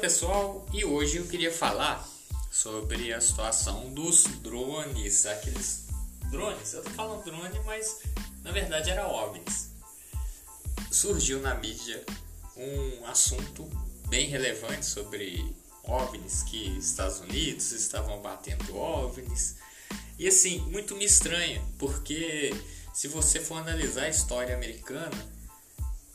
Pessoal, 0.00 0.64
e 0.72 0.84
hoje 0.84 1.16
eu 1.16 1.26
queria 1.26 1.50
falar 1.50 2.06
sobre 2.50 3.12
a 3.12 3.20
situação 3.20 3.92
dos 3.92 4.24
drones, 4.42 5.24
aqueles 5.26 5.86
drones, 6.30 6.74
eu 6.74 6.82
tô 6.82 6.90
falando 6.90 7.24
drone, 7.24 7.58
mas 7.64 8.00
na 8.42 8.52
verdade 8.52 8.90
era 8.90 9.08
OVNIs. 9.08 9.70
Surgiu 10.90 11.40
na 11.40 11.54
mídia 11.54 12.04
um 12.56 13.06
assunto 13.06 13.68
bem 14.08 14.28
relevante 14.28 14.84
sobre 14.84 15.54
OVNIs, 15.82 16.42
que 16.42 16.78
Estados 16.78 17.20
Unidos 17.20 17.72
estavam 17.72 18.20
batendo 18.20 18.76
OVNIs. 18.76 19.56
E 20.18 20.28
assim, 20.28 20.60
muito 20.70 20.94
me 20.94 21.04
estranha, 21.04 21.62
porque 21.78 22.54
se 22.92 23.08
você 23.08 23.40
for 23.40 23.56
analisar 23.56 24.04
a 24.04 24.08
história 24.10 24.54
americana, 24.54 25.35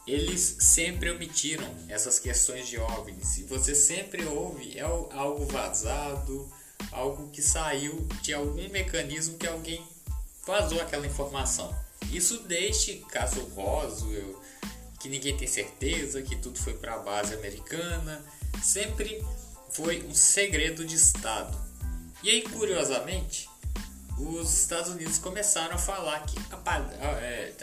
eles 0.06 0.58
sempre 0.60 1.12
omitiram 1.12 1.70
essas 1.88 2.20
questões 2.20 2.68
de 2.68 2.78
OVNIs 2.78 3.38
e 3.38 3.44
você 3.44 3.76
sempre 3.76 4.26
ouve 4.26 4.78
é 4.78 4.82
algo 4.82 5.46
vazado, 5.46 6.52
algo 6.92 7.30
que 7.30 7.42
saiu 7.42 8.08
de 8.22 8.34
algum 8.34 8.68
mecanismo 8.70 9.38
que 9.38 9.48
alguém 9.48 9.86
vazou 10.46 10.82
aquela 10.82 11.06
informação. 11.06 11.74
Isso 12.12 12.40
desde 12.40 12.96
caso 13.12 13.42
Roswell, 13.56 14.42
que 15.00 15.08
ninguém 15.08 15.38
tem 15.38 15.48
certeza 15.48 16.22
que 16.22 16.36
tudo 16.36 16.60
foi 16.60 16.74
para 16.74 16.96
a 16.96 17.00
base 17.00 17.34
americana, 17.34 18.24
sempre 18.62 19.24
foi 19.70 20.04
um 20.04 20.14
segredo 20.14 20.84
de 20.84 20.96
Estado. 20.96 21.58
E 22.24 22.30
aí, 22.30 22.42
curiosamente, 22.42 23.50
os 24.18 24.54
Estados 24.54 24.92
Unidos 24.92 25.18
começaram 25.18 25.76
a 25.76 25.78
falar 25.78 26.20
que 26.26 26.38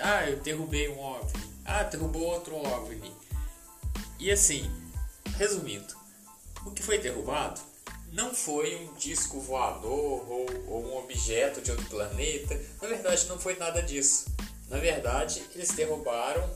ah, 0.00 0.28
eu 0.28 0.40
derrubei 0.40 0.88
um 0.88 0.98
OVNI, 0.98 1.47
ah, 1.68 1.82
derrubou 1.82 2.22
outro 2.22 2.56
OVNI. 2.56 3.12
E 4.18 4.32
assim, 4.32 4.68
resumindo, 5.36 5.94
o 6.64 6.70
que 6.70 6.82
foi 6.82 6.98
derrubado 6.98 7.60
não 8.10 8.34
foi 8.34 8.74
um 8.76 8.94
disco 8.94 9.38
voador 9.38 10.28
ou, 10.28 10.46
ou, 10.66 10.86
um 10.86 10.96
objeto 10.98 11.60
de 11.60 11.70
outro 11.70 11.86
planeta. 11.86 12.58
Na 12.80 12.88
verdade, 12.88 13.26
não 13.26 13.38
foi 13.38 13.56
nada 13.56 13.82
disso. 13.82 14.26
Na 14.68 14.78
verdade, 14.78 15.42
eles 15.54 15.68
derrubaram 15.70 16.48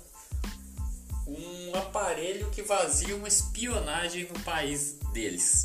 um 1.26 1.74
aparelho 1.74 2.50
que 2.50 2.62
fazia 2.62 3.14
uma 3.14 3.28
espionagem 3.28 4.26
no 4.28 4.40
país 4.40 4.96
deles. 5.12 5.64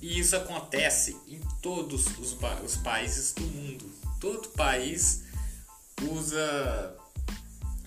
E 0.00 0.18
isso 0.18 0.36
acontece 0.36 1.16
em 1.26 1.40
todos 1.62 2.06
os, 2.18 2.36
os 2.64 2.76
países 2.76 3.32
do 3.32 3.42
mundo. 3.42 3.90
Todo 4.20 4.48
país 4.50 5.22
usa 6.02 7.01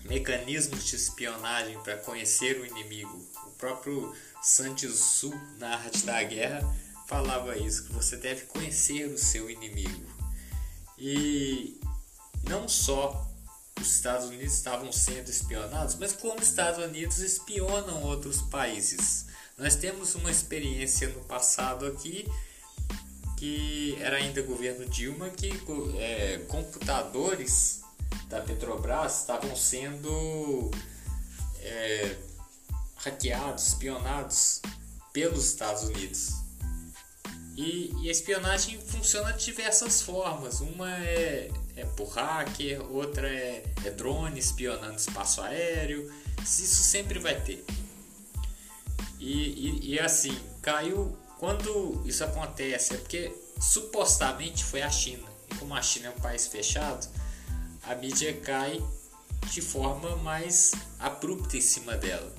mecanismos 0.06 0.84
de 0.84 0.96
espionagem 0.96 1.78
para 1.82 1.96
conhecer 1.96 2.60
o 2.60 2.66
inimigo. 2.66 3.24
O 3.46 3.50
próprio 3.52 4.14
Santos 4.42 5.24
na 5.58 5.76
arte 5.76 6.04
da 6.06 6.22
guerra, 6.22 6.62
falava 7.06 7.56
isso, 7.56 7.84
que 7.84 7.92
você 7.92 8.16
deve 8.16 8.42
conhecer 8.42 9.06
o 9.06 9.18
seu 9.18 9.50
inimigo. 9.50 10.06
E 10.98 11.80
não 12.48 12.68
só 12.68 13.26
os 13.80 13.94
Estados 13.94 14.28
Unidos 14.28 14.54
estavam 14.54 14.92
sendo 14.92 15.28
espionados, 15.28 15.96
mas 15.96 16.12
como 16.12 16.40
os 16.40 16.48
Estados 16.48 16.84
Unidos 16.84 17.18
espionam 17.18 18.02
outros 18.02 18.42
países. 18.42 19.26
Nós 19.58 19.76
temos 19.76 20.14
uma 20.14 20.30
experiência 20.30 21.08
no 21.08 21.24
passado 21.24 21.86
aqui 21.86 22.26
que 23.36 23.96
era 24.00 24.16
ainda 24.16 24.40
governo 24.42 24.86
Dilma 24.86 25.28
que 25.28 25.50
é, 25.98 26.38
computadores 26.48 27.82
da 28.28 28.40
Petrobras 28.40 29.20
estavam 29.20 29.54
sendo 29.54 30.70
é, 31.60 32.16
hackeados, 32.96 33.68
espionados 33.68 34.60
pelos 35.12 35.46
Estados 35.46 35.84
Unidos. 35.84 36.46
E, 37.56 37.90
e, 38.02 38.08
a 38.08 38.12
espionagem 38.12 38.78
funciona 38.78 39.32
de 39.32 39.46
diversas 39.46 40.02
formas. 40.02 40.60
Uma 40.60 40.94
é, 40.98 41.50
é 41.74 41.86
por 41.86 42.08
hacker, 42.08 42.82
outra 42.92 43.26
é, 43.26 43.64
é 43.82 43.90
drone 43.90 44.38
espionando 44.38 44.96
espaço 44.96 45.40
aéreo. 45.40 46.12
Isso 46.42 46.82
sempre 46.82 47.18
vai 47.18 47.40
ter. 47.40 47.64
E, 49.18 49.32
e, 49.32 49.94
e 49.94 49.98
assim, 49.98 50.38
caiu. 50.60 51.16
Quando 51.38 52.02
isso 52.06 52.24
acontece, 52.24 52.94
é 52.94 52.96
porque 52.98 53.34
supostamente 53.60 54.62
foi 54.64 54.82
a 54.82 54.90
China. 54.90 55.26
E 55.50 55.54
como 55.54 55.74
a 55.74 55.80
China 55.80 56.08
é 56.08 56.10
um 56.10 56.20
país 56.20 56.46
fechado, 56.46 57.08
a 57.86 57.94
mídia 57.94 58.38
cai 58.40 58.82
de 59.50 59.62
forma 59.62 60.16
mais 60.16 60.72
abrupta 60.98 61.56
em 61.56 61.60
cima 61.60 61.96
dela. 61.96 62.34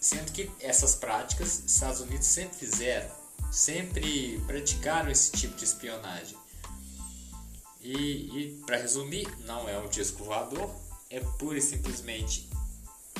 Sendo 0.00 0.32
que 0.32 0.50
essas 0.60 0.94
práticas 0.94 1.58
os 1.58 1.72
Estados 1.72 2.00
Unidos 2.00 2.26
sempre 2.26 2.58
fizeram, 2.58 3.10
sempre 3.50 4.40
praticaram 4.46 5.10
esse 5.10 5.32
tipo 5.32 5.54
de 5.56 5.64
espionagem. 5.64 6.36
E, 7.80 7.92
e 7.92 8.62
para 8.66 8.78
resumir, 8.78 9.28
não 9.44 9.68
é 9.68 9.78
um 9.78 9.88
disco 9.88 10.24
voador, 10.24 10.74
é 11.10 11.20
pura 11.20 11.58
e 11.58 11.62
simplesmente 11.62 12.48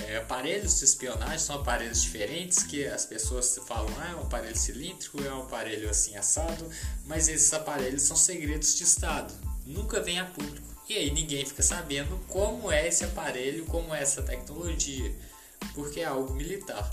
é, 0.01 0.17
aparelhos 0.17 0.79
de 0.79 0.85
espionagem, 0.85 1.39
são 1.39 1.57
aparelhos 1.57 2.03
diferentes 2.03 2.63
que 2.65 2.87
as 2.87 3.05
pessoas 3.05 3.59
falam, 3.67 3.93
ah, 3.99 4.11
é 4.11 4.17
um 4.17 4.23
aparelho 4.23 4.57
cilíndrico, 4.57 5.23
é 5.23 5.33
um 5.33 5.43
aparelho 5.43 5.89
assim 5.89 6.17
assado, 6.17 6.69
mas 7.07 7.29
esses 7.29 7.53
aparelhos 7.53 8.03
são 8.03 8.17
segredos 8.17 8.75
de 8.75 8.85
Estado, 8.85 9.33
nunca 9.67 10.01
vem 10.01 10.19
a 10.19 10.25
público. 10.25 10.74
E 10.89 10.95
aí 10.95 11.11
ninguém 11.11 11.45
fica 11.47 11.63
sabendo 11.63 12.19
como 12.29 12.71
é 12.71 12.87
esse 12.87 13.05
aparelho, 13.05 13.65
como 13.67 13.95
é 13.95 14.03
essa 14.03 14.23
tecnologia, 14.23 15.15
porque 15.75 16.01
é 16.01 16.05
algo 16.05 16.35
militar. 16.35 16.89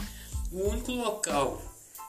O 0.51 0.69
único 0.69 0.91
local 0.91 1.61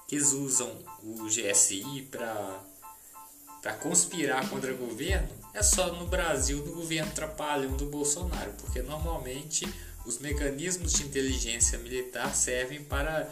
que 0.07 0.17
eles 0.17 0.33
usam 0.33 0.71
o 1.03 1.27
GSI 1.27 2.09
para 2.11 3.75
conspirar 3.81 4.49
contra 4.49 4.73
o 4.73 4.77
governo 4.77 5.29
é 5.55 5.63
só 5.63 5.93
no 5.93 6.07
Brasil 6.07 6.63
do 6.63 6.73
governo 6.73 7.13
trapalhão 7.13 7.77
do 7.77 7.87
Bolsonaro, 7.87 8.53
porque 8.59 8.81
normalmente 8.81 9.67
os 10.07 10.19
mecanismos 10.19 10.93
de 10.95 11.05
inteligência 11.05 11.79
militar 11.79 12.35
servem 12.35 12.83
para 12.83 13.29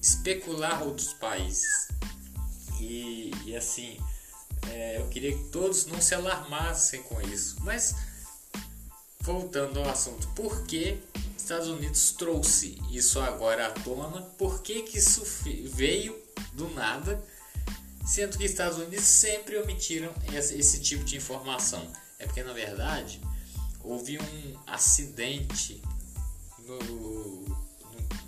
especular 0.00 0.82
outros 0.82 1.12
países. 1.12 1.88
E, 2.80 3.30
e 3.44 3.56
assim, 3.56 3.98
é, 4.70 4.98
eu 4.98 5.08
queria 5.08 5.36
que 5.36 5.44
todos 5.44 5.86
não 5.86 6.00
se 6.00 6.14
alarmassem 6.14 7.02
com 7.02 7.20
isso. 7.22 7.56
Mas, 7.60 7.94
voltando 9.20 9.80
ao 9.80 9.88
assunto, 9.88 10.28
por 10.28 10.64
que 10.64 11.00
Estados 11.36 11.68
Unidos 11.68 12.12
trouxe 12.12 12.78
isso 12.90 13.20
agora 13.20 13.66
à 13.66 13.70
tona? 13.70 14.20
Por 14.20 14.62
que, 14.62 14.82
que 14.82 14.98
isso 14.98 15.22
veio 15.64 16.16
do 16.52 16.68
nada? 16.70 17.22
Sendo 18.06 18.38
que 18.38 18.44
Estados 18.44 18.78
Unidos 18.78 19.04
sempre 19.04 19.56
omitiram 19.58 20.12
esse, 20.32 20.80
tipo 20.80 21.04
de 21.04 21.16
informação. 21.16 21.86
É 22.18 22.24
porque, 22.24 22.42
na 22.42 22.52
verdade, 22.52 23.20
houve 23.82 24.18
um 24.18 24.58
acidente 24.66 25.82
no, 26.66 26.78
no, 26.78 27.44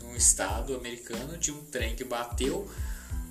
no 0.02 0.16
estado 0.16 0.74
americano 0.74 1.36
de 1.36 1.50
um 1.50 1.64
trem 1.66 1.96
que 1.96 2.04
bateu 2.04 2.70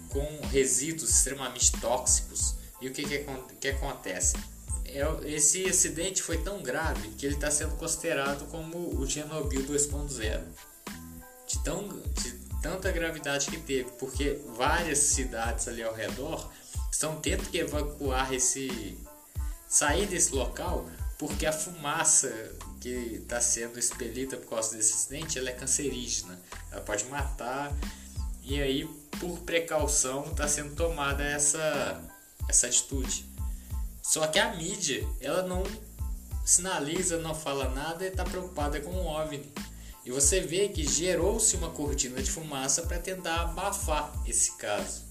com 0.10 0.42
resíduos 0.48 1.10
extremamente 1.12 1.72
tóxicos 1.80 2.59
e 2.82 2.88
o 2.88 2.94
que, 2.94 3.04
que, 3.04 3.26
que 3.60 3.68
acontece? 3.70 4.38
É, 4.86 5.04
esse 5.32 5.66
acidente 5.66 6.22
foi 6.22 6.38
tão 6.40 6.62
grave 6.62 7.10
que 7.10 7.26
ele 7.26 7.36
está 7.36 7.52
sendo 7.52 7.76
considerado 7.76 8.50
como 8.50 9.00
o 9.00 9.08
Chernobyl 9.08 9.64
2.0. 9.64 10.42
De, 11.48 11.60
tão, 11.64 11.88
de 11.88 12.32
tanta 12.62 12.92
gravidade 12.92 13.50
que 13.50 13.58
teve, 13.58 13.90
porque 14.00 14.40
várias 14.56 15.00
cidades 15.00 15.68
ali 15.68 15.84
ao 15.84 15.94
redor 15.94 16.52
estão 16.92 17.20
tendo 17.20 17.50
que 17.50 17.60
evacuar 17.60 18.34
esse. 18.34 18.98
sair 19.68 20.08
desse 20.08 20.34
local 20.34 20.88
porque 21.20 21.46
a 21.46 21.52
fumaça 21.52 22.34
que 22.80 22.90
está 23.22 23.42
sendo 23.42 23.78
expelida 23.78 24.38
por 24.38 24.52
causa 24.52 24.78
desse 24.78 24.94
acidente 24.94 25.38
ela 25.38 25.50
é 25.50 25.54
cancerígena, 25.54 26.40
ela 26.72 26.82
pode 26.82 27.04
matar 27.06 27.76
e 28.42 28.60
aí 28.62 28.86
por 29.20 29.38
precaução 29.40 30.24
está 30.32 30.48
sendo 30.48 30.74
tomada 30.76 31.22
essa 31.22 32.02
essa 32.50 32.68
atitude. 32.68 33.26
Só 34.02 34.26
que 34.28 34.40
a 34.40 34.56
mídia, 34.56 35.08
ela 35.22 35.44
não 35.44 35.64
sinaliza, 36.44 37.20
não 37.20 37.36
fala 37.36 37.70
nada 37.70 38.04
e 38.04 38.08
está 38.08 38.24
preocupada 38.24 38.82
com 38.82 38.90
o 38.90 39.06
OVNI. 39.06 39.54
E 40.04 40.12
você 40.12 40.42
vê 40.42 40.70
que 40.70 40.84
gerou-se 40.84 41.56
uma 41.56 41.70
cortina 41.70 42.22
de 42.22 42.32
fumaça 42.32 42.82
para 42.82 42.98
tentar 42.98 43.42
abafar 43.42 44.12
esse 44.26 44.58
caso. 44.58 45.04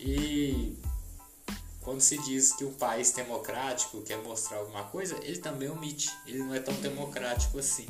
E 0.00 0.76
quando 1.80 2.00
se 2.00 2.18
diz 2.24 2.52
que 2.52 2.64
o 2.64 2.72
país 2.72 3.12
democrático 3.12 4.02
quer 4.02 4.18
mostrar 4.18 4.58
alguma 4.58 4.84
coisa, 4.84 5.16
ele 5.22 5.38
também 5.38 5.70
omite. 5.70 6.10
Ele 6.26 6.38
não 6.38 6.54
é 6.54 6.58
tão 6.58 6.74
democrático 6.74 7.58
assim. 7.58 7.86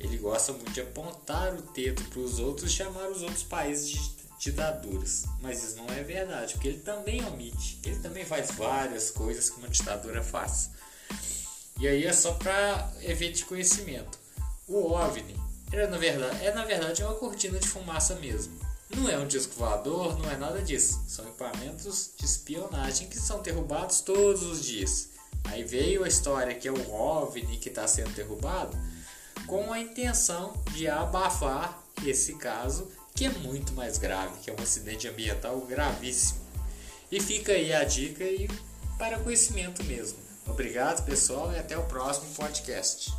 Ele 0.00 0.18
gosta 0.18 0.52
muito 0.52 0.72
de 0.72 0.80
apontar 0.80 1.54
o 1.54 1.62
dedo 1.72 2.02
para 2.10 2.18
os 2.18 2.40
outros 2.40 2.72
e 2.72 2.74
chamar 2.74 3.08
os 3.08 3.22
outros 3.22 3.44
países 3.44 3.88
de 3.88 4.23
ditaduras. 4.38 5.24
Mas 5.40 5.62
isso 5.62 5.76
não 5.76 5.88
é 5.88 6.02
verdade, 6.02 6.54
porque 6.54 6.68
ele 6.68 6.80
também 6.80 7.24
omite. 7.26 7.80
Ele 7.84 7.98
também 8.00 8.24
faz 8.24 8.50
várias 8.52 9.10
coisas 9.10 9.50
que 9.50 9.58
uma 9.58 9.68
ditadura 9.68 10.22
faz. 10.22 10.70
E 11.78 11.88
aí 11.88 12.04
é 12.04 12.12
só 12.12 12.34
para 12.34 12.92
evento 13.02 13.36
de 13.36 13.44
conhecimento. 13.44 14.18
O 14.66 14.92
OVNI 14.92 15.36
é 15.72 15.86
na 15.86 15.98
verdade, 15.98 16.44
é 16.44 16.54
na 16.54 16.64
verdade 16.64 17.02
uma 17.02 17.14
cortina 17.14 17.58
de 17.58 17.66
fumaça 17.66 18.14
mesmo. 18.16 18.58
Não 18.96 19.08
é 19.08 19.18
um 19.18 19.26
disco 19.26 19.54
voador, 19.56 20.16
não 20.18 20.30
é 20.30 20.36
nada 20.36 20.62
disso. 20.62 21.02
São 21.08 21.26
equipamentos 21.26 22.10
de 22.16 22.24
espionagem 22.24 23.08
que 23.08 23.18
são 23.18 23.42
derrubados 23.42 24.00
todos 24.00 24.42
os 24.42 24.64
dias. 24.64 25.08
Aí 25.44 25.64
veio 25.64 26.04
a 26.04 26.08
história 26.08 26.54
que 26.54 26.68
é 26.68 26.72
o 26.72 26.92
OVNI 26.92 27.58
que 27.58 27.68
está 27.68 27.86
sendo 27.88 28.10
derrubado 28.10 28.76
com 29.46 29.72
a 29.72 29.80
intenção 29.80 30.54
de 30.72 30.88
abafar 30.88 31.82
esse 32.06 32.34
caso 32.34 32.88
que 33.14 33.26
é 33.26 33.30
muito 33.30 33.72
mais 33.74 33.96
grave, 33.96 34.40
que 34.40 34.50
é 34.50 34.52
um 34.52 34.60
acidente 34.60 35.06
ambiental 35.06 35.60
gravíssimo. 35.60 36.40
E 37.12 37.20
fica 37.20 37.52
aí 37.52 37.72
a 37.72 37.84
dica 37.84 38.24
e 38.24 38.48
para 38.98 39.20
conhecimento 39.20 39.84
mesmo. 39.84 40.18
Obrigado, 40.46 41.04
pessoal, 41.04 41.52
e 41.52 41.58
até 41.58 41.78
o 41.78 41.84
próximo 41.84 42.34
podcast. 42.34 43.14